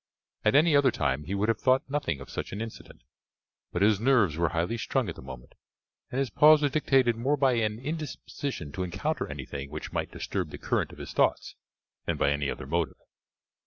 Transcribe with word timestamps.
At 0.43 0.55
any 0.55 0.75
other 0.75 0.89
time 0.89 1.25
he 1.25 1.35
would 1.35 1.47
have 1.47 1.59
thought 1.59 1.87
nothing 1.87 2.19
of 2.19 2.29
such 2.31 2.51
an 2.51 2.59
incident, 2.59 3.03
but 3.71 3.83
his 3.83 3.99
nerves 3.99 4.35
were 4.35 4.49
highly 4.49 4.75
strung 4.79 5.07
at 5.09 5.15
the 5.15 5.21
moment, 5.21 5.53
and 6.09 6.17
his 6.17 6.31
pause 6.31 6.63
was 6.63 6.71
dictated 6.71 7.15
more 7.15 7.37
by 7.37 7.51
an 7.53 7.77
indisposition 7.77 8.71
to 8.71 8.81
encounter 8.81 9.27
anything 9.27 9.69
which 9.69 9.93
might 9.93 10.09
disturb 10.09 10.49
the 10.49 10.57
current 10.57 10.91
of 10.91 10.97
his 10.97 11.13
thoughts 11.13 11.53
than 12.07 12.17
by 12.17 12.31
any 12.31 12.49
other 12.49 12.65
motive. 12.65 12.97